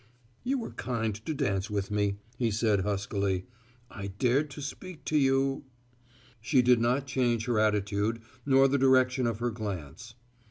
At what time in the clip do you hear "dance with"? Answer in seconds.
1.35-1.91